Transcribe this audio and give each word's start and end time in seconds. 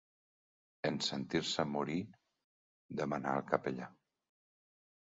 En 0.89 0.95
sentir-se 1.07 1.67
morir, 1.75 1.99
demanà 3.03 3.39
el 3.43 3.47
capellà. 3.53 3.93